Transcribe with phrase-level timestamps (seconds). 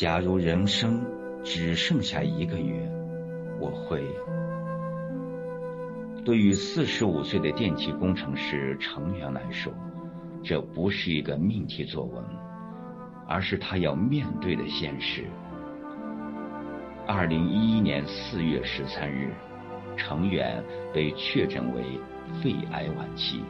[0.00, 1.04] 假如人生
[1.44, 2.90] 只剩下一个月，
[3.60, 4.02] 我会。
[6.24, 9.70] 对于四十五岁的电气工程师程远来说，
[10.42, 12.24] 这不是一个命题作文，
[13.28, 15.26] 而是他要面对的现实。
[17.06, 19.34] 二零一一年四月十三日，
[19.98, 21.84] 程远被确诊为
[22.42, 23.44] 肺癌晚期，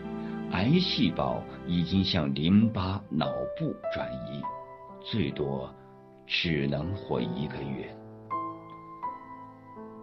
[0.51, 4.43] 癌细胞已经向淋巴、脑部转移，
[5.01, 5.73] 最多
[6.33, 7.93] 只能活一个月。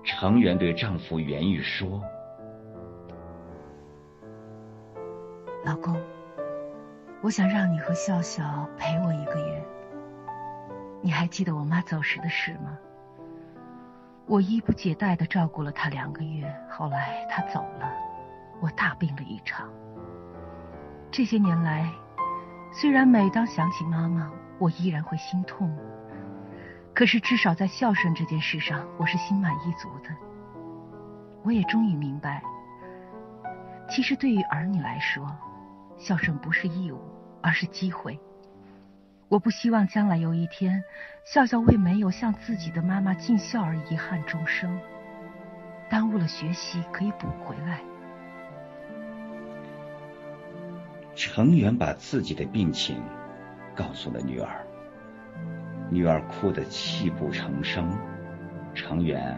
[0.03, 2.03] 程元对丈夫袁玉说。
[5.63, 5.95] 老公，
[7.21, 9.65] 我想让你和笑笑陪我一个月。
[11.01, 12.77] 你还记得我妈走时的事吗？
[14.25, 17.89] 我衣不解带的照顾了她两个月，后来她走了，
[18.59, 19.69] 我大病了一场。
[21.09, 21.89] 这些年来，
[22.73, 25.73] 虽然每当想起妈妈，我依然会心痛，
[26.97, 30.09] 可是至少在孝顺这件事上，我是心满意足的。
[31.43, 32.41] 我也终于明白，
[33.87, 35.31] 其实对于儿女来说，
[35.99, 36.99] 孝顺不是义务，
[37.39, 38.19] 而是机会。
[39.27, 40.83] 我不希望将来有一天，
[41.23, 44.79] 笑笑为没有向自己的妈妈尽孝而遗憾终生。
[45.91, 47.79] 耽误了学习可以补回来。
[51.13, 52.99] 程元把自己的病情
[53.75, 54.65] 告诉了女儿，
[55.89, 57.89] 女儿哭得泣不成声。
[58.73, 59.35] 程远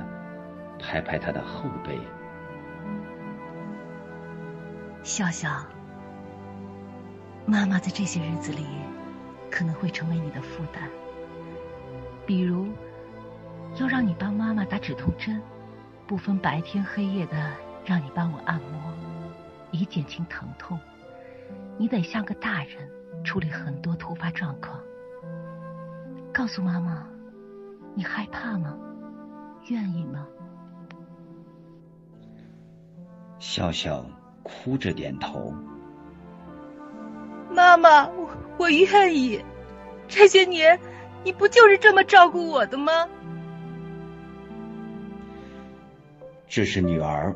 [0.78, 1.98] 拍拍她的后背，
[5.02, 5.66] 笑笑。
[7.46, 8.66] 妈妈在这些日子里
[9.50, 10.90] 可能会成为你的负担，
[12.26, 12.68] 比如
[13.78, 15.42] 要让你帮妈妈打止痛针，
[16.06, 17.52] 不分白天黑夜的
[17.86, 18.94] 让你帮我按摩，
[19.72, 20.78] 以减轻疼痛。
[21.78, 22.90] 你得像个大人
[23.24, 24.80] 处理很多突发状况。
[26.40, 27.06] 告诉妈妈，
[27.94, 28.78] 你害怕吗？
[29.68, 30.26] 愿意吗？
[33.40, 34.06] 笑笑
[34.42, 35.54] 哭着点头。
[37.54, 39.44] 妈妈，我我愿意。
[40.08, 40.80] 这些年，
[41.26, 43.06] 你不就是这么照顾我的吗？
[46.48, 47.36] 这是女儿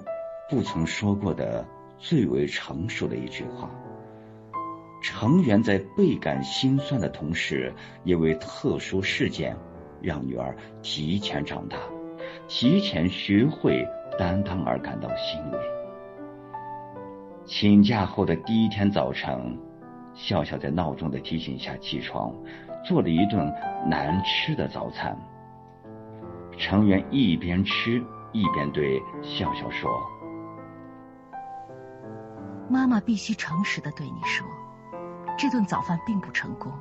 [0.49, 1.67] 不曾说过的
[1.99, 3.69] 最为成熟的一句话。
[5.03, 7.71] 成员在倍感心酸的同时，
[8.05, 9.55] 也为特殊事件
[10.01, 11.77] 让女儿提前长大、
[12.47, 13.85] 提前学会
[14.17, 15.59] 担当而感到欣慰。
[17.45, 19.59] 请假后的第一天早晨。
[20.15, 22.31] 笑笑在闹钟的提醒下起床，
[22.85, 23.51] 做了一顿
[23.89, 25.17] 难吃的早餐。
[26.55, 27.99] 成员一边吃
[28.31, 29.89] 一边对笑笑说
[32.69, 34.45] ：“妈妈必须诚实的对你说，
[35.37, 36.71] 这顿早饭并不成功，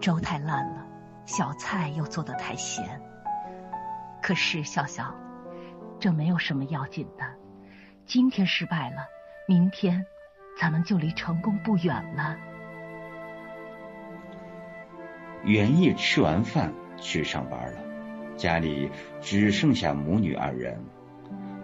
[0.00, 0.86] 粥太烂了，
[1.24, 3.00] 小菜又做的太咸。
[4.22, 5.14] 可是笑笑，
[5.98, 7.24] 这没有什么要紧的。
[8.04, 9.06] 今天失败了，
[9.48, 10.04] 明天
[10.60, 12.36] 咱们就离成功不远了。”
[15.44, 17.78] 袁毅吃完饭去上班了，
[18.36, 18.90] 家里
[19.20, 20.78] 只剩下母女二人。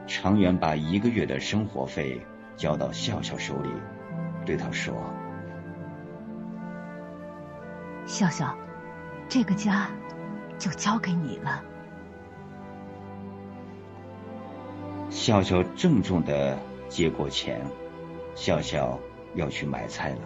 [0.06, 2.20] 常远把一个月的生活费
[2.56, 3.70] 交到笑笑手里，
[4.44, 4.94] 对他说
[8.06, 8.56] ：“笑笑，
[9.28, 9.88] 这个家
[10.58, 11.62] 就交给你了。”
[15.10, 16.58] 笑笑郑重的
[16.88, 17.64] 接过钱，
[18.34, 18.98] 笑笑
[19.34, 20.20] 要去买菜了。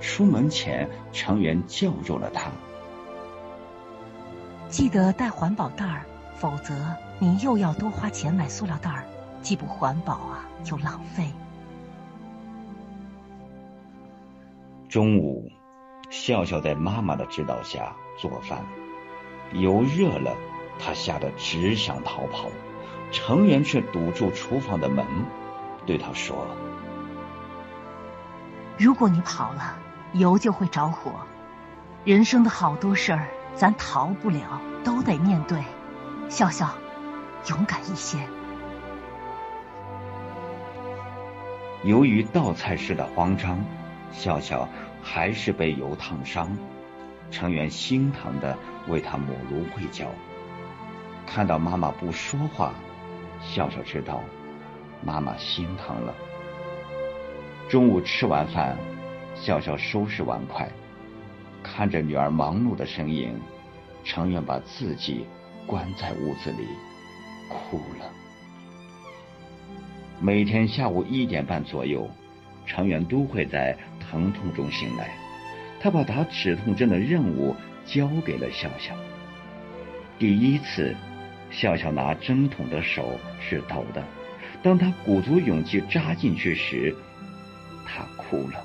[0.00, 2.50] 出门前，程元叫住了他。
[4.68, 6.04] 记得带环保袋儿，
[6.36, 6.74] 否则
[7.18, 9.04] 你又要多花钱买塑料袋儿，
[9.40, 11.30] 既不环保啊，又浪费。
[14.88, 15.48] 中午，
[16.10, 18.64] 笑笑在妈妈的指导下做饭，
[19.52, 20.34] 油热了，
[20.78, 22.48] 他吓得只想逃跑，
[23.12, 25.04] 成员却堵住厨房的门，
[25.84, 26.46] 对他说
[28.78, 29.76] ：“如果你跑了，
[30.12, 31.12] 油就会着火。
[32.04, 35.58] 人生的好多事儿。”咱逃不了，都得面对。
[36.28, 36.74] 笑笑，
[37.48, 38.18] 勇敢一些。
[41.82, 43.58] 由于倒菜时的慌张，
[44.12, 44.68] 笑笑
[45.08, 46.58] 还是被油烫伤。
[47.30, 48.58] 程元心疼的
[48.88, 50.10] 为他抹芦荟胶。
[51.24, 52.74] 看到妈妈不说话，
[53.40, 54.22] 笑笑知道
[55.04, 56.12] 妈妈心疼了。
[57.68, 58.76] 中午吃完饭，
[59.36, 60.68] 笑笑收拾碗筷。
[61.62, 63.40] 看着女儿忙碌的身影，
[64.04, 65.26] 程远把自己
[65.66, 66.66] 关在屋子里，
[67.48, 68.10] 哭了。
[70.20, 72.08] 每天下午一点半左右，
[72.66, 75.16] 程远都会在疼痛中醒来。
[75.80, 77.54] 他把打止痛针的任务
[77.84, 78.94] 交给了笑笑。
[80.18, 80.96] 第一次，
[81.50, 84.02] 笑笑拿针筒的手是抖的。
[84.62, 86.94] 当他鼓足勇气扎进去时，
[87.84, 88.64] 他哭了。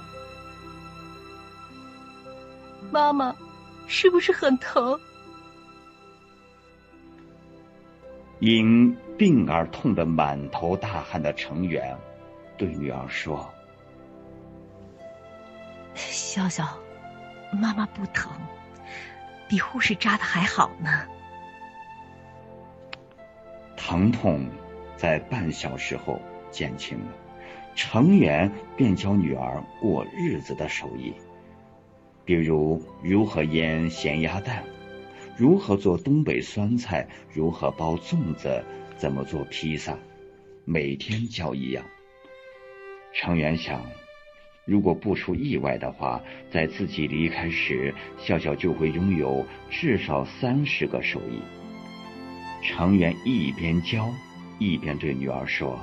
[2.92, 3.36] 妈妈，
[3.88, 5.00] 是不是很疼？
[8.40, 11.96] 因病而痛得满头大汗的程远，
[12.58, 13.48] 对女儿说
[15.96, 16.78] ：“笑笑，
[17.52, 18.32] 妈妈不疼，
[19.48, 21.06] 比护士扎的还好呢。
[23.76, 24.50] 疼痛
[24.96, 27.12] 在半小时后减轻了，
[27.76, 31.14] 程远便教女儿过日子的手艺，
[32.24, 34.64] 比如如何腌咸鸭蛋。”
[35.38, 37.08] 如何做东北酸菜？
[37.34, 38.64] 如何包粽子？
[38.96, 39.98] 怎么做披萨？
[40.66, 41.84] 每天教一样。
[43.12, 43.82] 程元想，
[44.66, 46.22] 如果不出意外的话，
[46.52, 51.42] 在自己离开时，笑笑就会拥有至少三十个手艺。
[52.64, 54.10] 程元一边教，
[54.60, 55.80] 一边对女儿说：“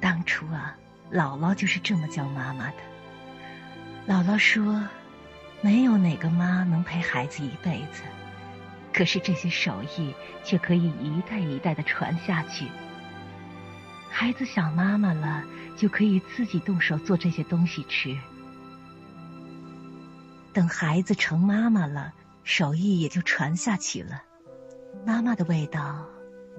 [0.00, 0.76] 当初啊，
[1.12, 2.76] 姥姥就是这么教妈妈的。
[4.06, 4.82] 姥姥说。”
[5.62, 8.02] 没有哪个妈能陪孩子一辈子，
[8.92, 10.12] 可是这些手艺
[10.44, 12.66] 却可以一代一代的传下去。
[14.16, 15.42] 孩子想妈妈了，
[15.76, 18.16] 就可以自己动手做这些东西吃。
[20.52, 22.14] 等孩子成妈妈了，
[22.44, 24.22] 手艺也就传下去了，
[25.04, 26.06] 妈妈的味道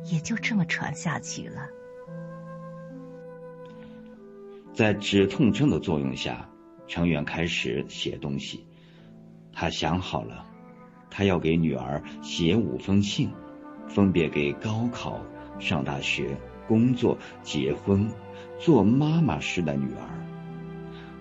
[0.04, 1.66] 也就这么传下去了。
[4.74, 6.50] 在止痛针的作用下，
[6.90, 8.68] 程远开始写东西。
[9.54, 10.46] 他想好了，
[11.10, 13.32] 他要给女儿写五封信，
[13.88, 15.22] 分别给高考、
[15.58, 16.38] 上大学、
[16.68, 18.10] 工作、结婚、
[18.60, 20.10] 做妈妈时的女儿。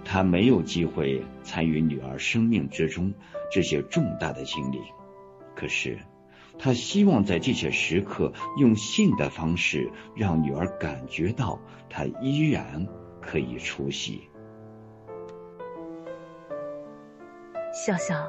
[0.05, 3.12] 他没有机会参与女儿生命之中
[3.50, 4.81] 这些重大的经历，
[5.56, 5.99] 可是
[6.58, 11.58] 他希望在这些时刻用信的方式让女儿感觉到
[11.88, 12.87] 他依然
[13.23, 14.29] 可以出席。
[17.73, 18.29] 笑笑，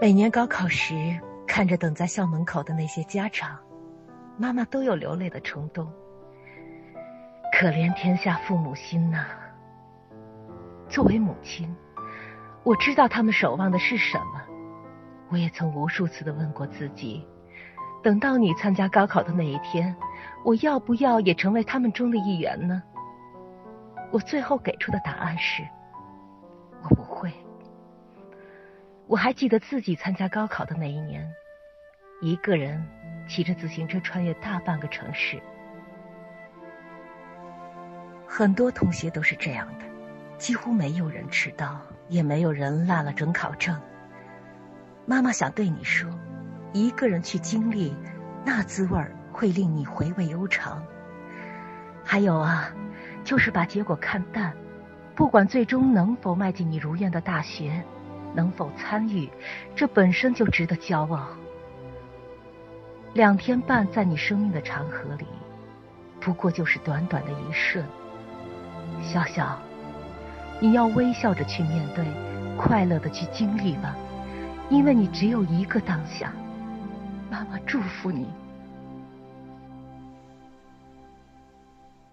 [0.00, 3.58] 每年高考时，看着等在校门口的那些家长，
[4.36, 5.90] 妈妈都有流泪的冲动。
[7.52, 9.24] 可怜天下父母心呐！
[10.88, 11.74] 作为母亲，
[12.64, 14.42] 我知道他们守望的是什么。
[15.28, 17.26] 我也曾无数次的问过自己：
[18.02, 19.94] 等到你参加高考的那一天，
[20.44, 22.82] 我要不要也成为他们中的一员呢？
[24.10, 25.62] 我最后给出的答案是：
[26.82, 27.32] 我不会。
[29.06, 31.28] 我还记得自己参加高考的那一年，
[32.24, 32.82] 一个人
[33.28, 35.38] 骑着自行车穿越大半个城市。
[38.26, 39.84] 很多同学都是这样的，
[40.38, 41.78] 几乎没有人迟到，
[42.08, 43.78] 也没有人落了准考证。
[45.04, 46.10] 妈妈想对你说，
[46.72, 47.94] 一个人去经历，
[48.42, 48.98] 那滋味
[49.30, 50.82] 会令你回味悠长。
[52.02, 52.70] 还有啊，
[53.22, 54.54] 就是把结果看淡，
[55.14, 57.84] 不管最终能否迈进你如愿的大学。
[58.34, 59.30] 能否参与，
[59.76, 61.28] 这本身就值得骄傲。
[63.14, 65.24] 两天半在你生命的长河里，
[66.20, 67.86] 不过就是短短的一瞬。
[69.00, 69.62] 笑笑，
[70.60, 72.04] 你要微笑着去面对，
[72.58, 73.94] 快乐的去经历吧，
[74.68, 76.32] 因为你只有一个当下。
[77.30, 78.26] 妈妈祝福你，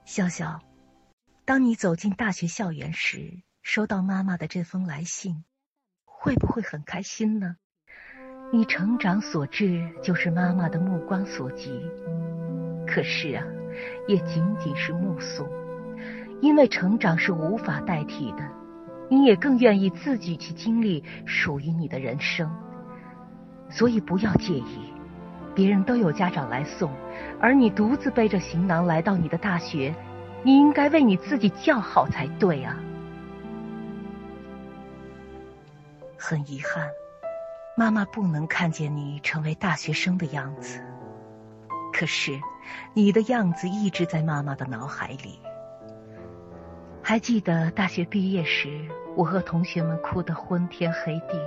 [0.05, 0.62] 笑笑。
[1.46, 5.43] 当你走进大学校园时，收到妈妈的这封来信。
[6.05, 7.55] 会不会很开心呢？
[8.53, 11.81] 你成长所致，就是妈妈的目光所及。
[12.86, 13.43] 可是啊，
[14.10, 15.48] 也仅仅是目送，
[16.41, 18.39] 因为成长是无法代替的。
[19.08, 22.50] 你也更愿意自己去经历属于你的人生，
[23.70, 24.93] 所以不要介意，
[25.55, 26.91] 别人都有家长来送，
[27.39, 29.96] 而你独自背着行囊来到你的大学，
[30.43, 32.77] 你应该为你自己叫好才对啊。
[36.17, 36.86] 很遗憾，
[37.78, 40.82] 妈妈不能看见你成为大学生的样子。
[41.94, 42.40] 可是，
[42.94, 45.40] 你的样子一直在妈妈的脑海里。
[47.01, 48.86] 还记得大学毕业时，
[49.16, 51.40] 我和同学们哭得昏天黑地，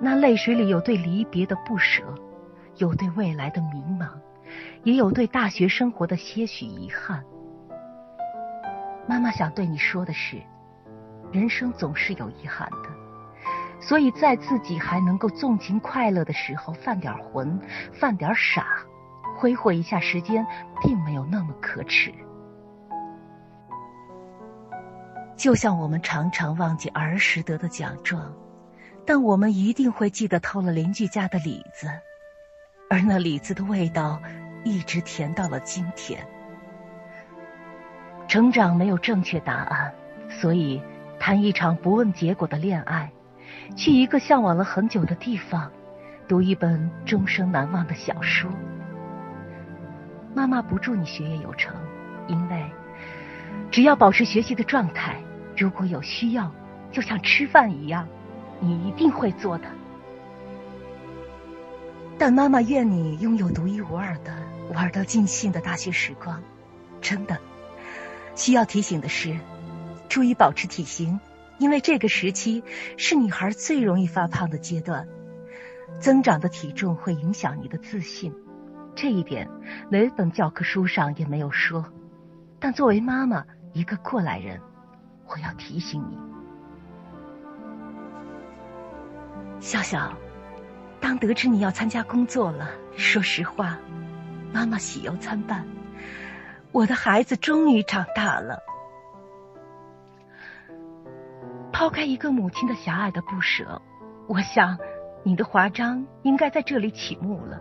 [0.00, 2.02] 那泪水里有对离别的不舍，
[2.76, 4.08] 有对未来的迷茫，
[4.84, 7.24] 也有对大学生活的些许遗憾。
[9.08, 10.40] 妈妈想对你说的是，
[11.32, 12.95] 人生总是有遗憾的。
[13.80, 17.60] 所以在自己还能够纵情快乐的时候，犯点浑，
[17.92, 18.66] 犯点傻，
[19.36, 20.46] 挥霍一下时间，
[20.82, 22.12] 并没有那么可耻。
[25.36, 28.32] 就像我们常常忘记儿时得的奖状，
[29.04, 31.88] 但我们一定会记得偷了邻居家的李子，
[32.88, 34.20] 而那李子的味道
[34.64, 36.26] 一直甜到了今天。
[38.26, 39.94] 成长没有正确答案，
[40.28, 40.82] 所以
[41.20, 43.12] 谈一场不问结果的恋爱，
[43.74, 45.70] 去一个向往了很久的地方，
[46.28, 48.48] 读一本终生难忘的小书。
[50.34, 51.74] 妈妈不祝你学业有成，
[52.28, 52.64] 因为
[53.70, 55.16] 只要保持学习的状态，
[55.56, 56.52] 如果有需要，
[56.92, 58.06] 就像吃饭一样，
[58.60, 59.64] 你一定会做的。
[62.18, 64.34] 但妈妈愿你拥有独一无二的、
[64.74, 66.42] 玩得尽兴的大学时光，
[67.00, 67.36] 真的。
[68.34, 69.36] 需要提醒的是，
[70.08, 71.18] 注意保持体型，
[71.58, 72.62] 因为这个时期
[72.96, 75.06] 是女孩最容易发胖的阶段。
[76.00, 78.34] 增长的体重会影响你的自信，
[78.94, 79.48] 这一点
[79.88, 81.84] 哪本教科书上也没有说。
[82.58, 84.60] 但作为妈妈，一个过来人，
[85.28, 86.18] 我要提醒你，
[89.60, 90.12] 笑笑，
[91.00, 93.78] 当得知你要参加工作了，说实话，
[94.52, 95.64] 妈妈喜忧参半。
[96.72, 98.58] 我的孩子终于长大了。
[101.78, 103.82] 抛开一个母亲的狭隘的不舍，
[104.28, 104.78] 我想
[105.22, 107.60] 你的华章应该在这里启幕了。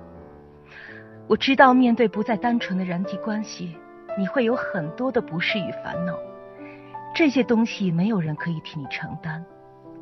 [1.28, 3.78] 我知道面对不再单纯的人际关系，
[4.18, 6.18] 你会有很多的不适与烦恼。
[7.14, 9.44] 这些东西没有人可以替你承担，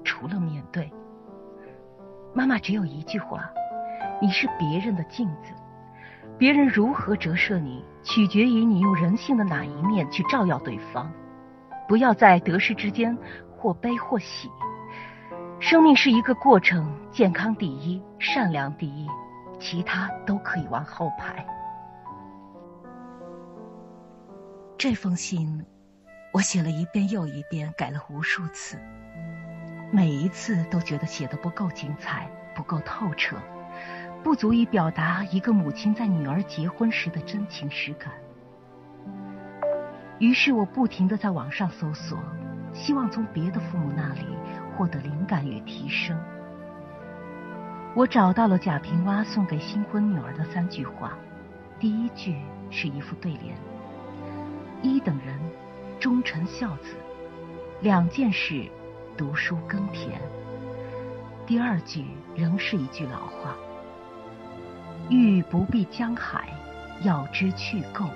[0.03, 0.93] 除了面对。
[2.35, 3.49] 妈妈只有一句话：
[4.21, 5.51] 你是别人的镜子。
[6.37, 11.11] 别人如何折射你，取决于你用人性的哪一面去照耀对方。
[11.85, 13.15] 不要在得失之间
[13.63, 14.51] 或悲或喜。
[15.61, 19.07] 生命是一个过程，健康第一，善良第一，
[19.57, 21.45] 其他都可以往后排。
[24.77, 25.65] 这封信
[26.33, 28.77] 我写了一遍又一遍，改了无数次，
[29.93, 33.37] 每一次都觉得写的不够精彩，不够透彻。
[34.21, 38.11] 不足以表达一个母亲在女儿结婚时的真情实感。
[40.19, 42.19] 于是我不停的在网上搜索，
[42.73, 44.25] 希望从别的父母那里
[44.75, 46.17] 获得灵感与提升。
[47.95, 51.13] 我找到了贾平凹送给新婚女儿的三句话，
[51.79, 52.35] 第一句
[52.71, 53.55] 是一副对联：
[54.81, 55.39] 一等人，
[55.99, 56.95] 忠臣孝子；
[57.81, 58.67] 两件事，
[59.15, 60.19] 读书耕田。
[61.45, 63.55] 第二句仍是一句老话。
[65.09, 66.47] 欲不避江海，
[67.03, 68.07] 要知去垢；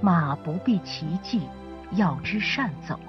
[0.00, 1.48] 马不避奇迹，
[1.92, 3.00] 要知善走。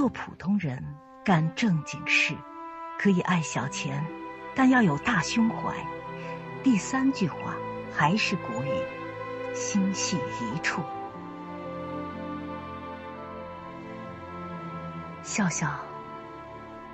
[0.00, 0.82] 做普通人，
[1.22, 2.34] 干正经事，
[2.98, 4.02] 可以爱小钱，
[4.54, 5.74] 但要有大胸怀。
[6.62, 7.54] 第三句话
[7.94, 8.72] 还是古语：
[9.52, 10.80] 心系一处。
[15.22, 15.68] 笑笑，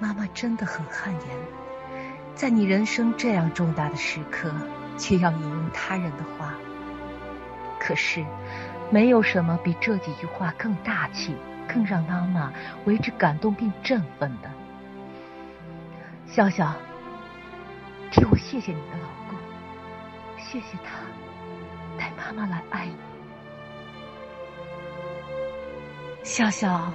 [0.01, 2.03] 妈妈真的很汗颜。
[2.35, 4.53] 在你人生这样重大的时刻，
[4.99, 6.55] 却要引用他人的话。
[7.79, 8.27] 可是，
[8.91, 11.37] 没有什么比这几句话更大气、
[11.67, 12.53] 更让妈妈
[12.85, 14.51] 为之感动并振奋的。
[16.27, 16.75] 笑笑，
[18.11, 19.39] 替我谢谢你的老公，
[20.39, 20.91] 谢谢他
[21.99, 22.97] 带妈妈来爱你。
[26.23, 26.93] 笑笑，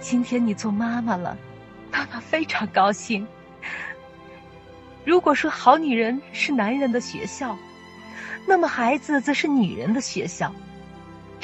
[0.00, 1.36] 今天你做妈妈了，
[1.92, 3.26] 妈妈非常高兴。
[5.04, 7.56] 如果说好女人是男人的学校，
[8.44, 10.52] 那么孩子则是女人的学校。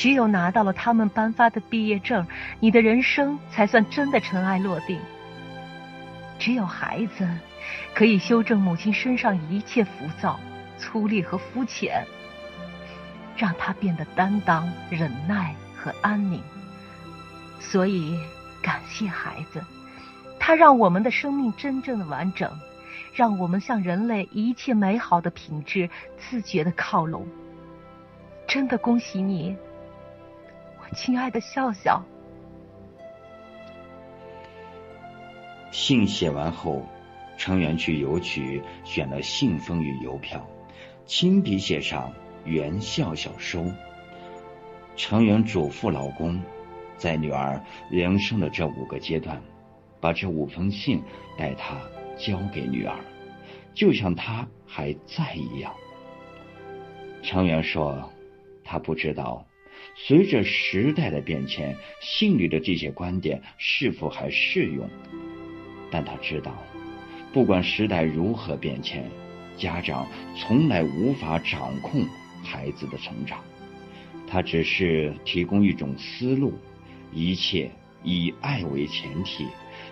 [0.02, 2.26] 只有拿到了他们颁发的毕业证，
[2.58, 4.98] 你的人生才算真的尘埃落定。
[6.40, 7.28] 只有孩子
[7.94, 10.40] 可以修正母亲身上一切浮躁、
[10.76, 12.04] 粗劣和肤浅，
[13.36, 16.42] 让她变得担当、忍耐和安宁。
[17.60, 18.18] 所以，
[18.60, 19.64] 感谢孩子，
[20.40, 22.50] 他让我们的生命真正的完整。
[23.14, 27.24] 让我们向人类一切美好的品质自觉的靠拢。
[28.48, 29.56] 真的恭喜你，
[30.94, 32.02] 亲爱的笑笑。
[35.70, 36.86] 信写完后，
[37.36, 40.46] 成员去邮局选了信封与邮票，
[41.06, 42.12] 亲笔写上
[42.44, 43.64] “袁笑笑收”。
[44.96, 46.40] 成员嘱咐老公，
[46.96, 49.42] 在女儿人生的这五个阶段，
[50.00, 51.02] 把这五封信
[51.38, 51.76] 带她。
[52.18, 52.94] 交给女儿，
[53.74, 55.72] 就像她还在一样。
[57.22, 58.12] 成员说
[58.62, 59.44] ：“他不知道，
[59.94, 64.88] 随着时代的变迁，信里的这些观点是否还适用。
[65.90, 66.62] 但他知道，
[67.32, 69.10] 不管时代如何变迁，
[69.56, 72.04] 家长从来无法掌控
[72.42, 73.40] 孩子的成长。
[74.26, 76.54] 他只是提供一种思路，
[77.12, 77.70] 一切
[78.02, 79.46] 以爱为前提。”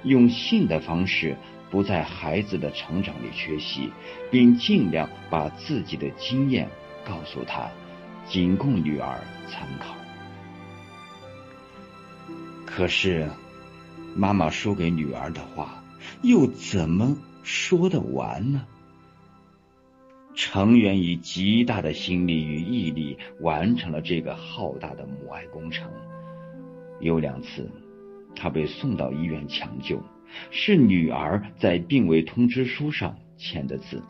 [0.04, 1.36] 用信的方式，
[1.70, 3.90] 不在孩子的成长里缺席，
[4.30, 6.66] 并尽量把自己的经验
[7.04, 7.70] 告诉他，
[8.30, 9.18] 仅供女儿
[9.48, 9.92] 参考。
[12.64, 13.28] 可是，
[14.14, 15.82] 妈妈说给女儿的话，
[16.22, 18.64] 又怎么说得完呢？
[20.36, 25.90] 程远以极大的心力与毅力完成了这个浩大的母爱工程。
[27.00, 27.68] 有两次，
[28.36, 30.00] 他被送到医院抢救，
[30.52, 34.00] 是女儿在病危通知书上签的字。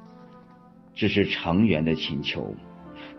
[0.95, 2.55] 这是程远的请求，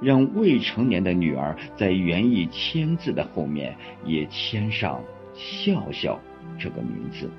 [0.01, 5.01] 让未成年的女儿在原意签字的后面也签上
[5.33, 6.19] “笑笑”
[6.57, 7.29] 这个名字。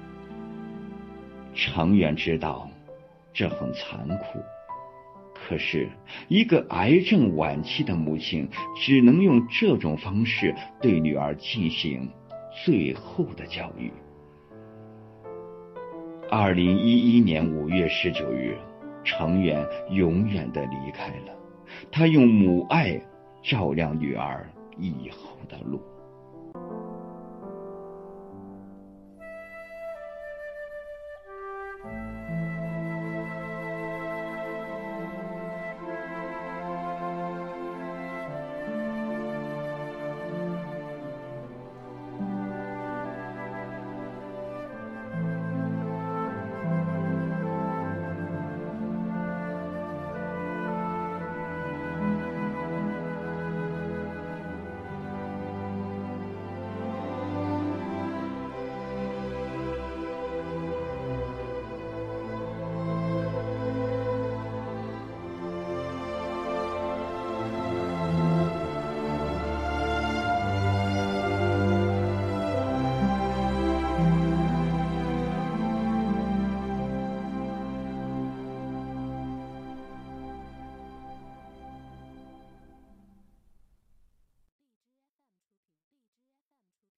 [1.55, 2.71] 程远知道
[3.33, 4.41] 这很残酷。
[5.35, 5.89] 可是，
[6.29, 8.49] 一个癌症晚期的母亲
[8.81, 12.09] 只能用这种方式对女儿进行
[12.65, 13.91] 最后的教育。
[16.31, 18.57] 二零一一年五月十九日，
[19.03, 21.35] 程远永远的离开了，
[21.91, 23.01] 他用母爱
[23.43, 24.49] 照亮女儿
[24.79, 25.81] 以后的路。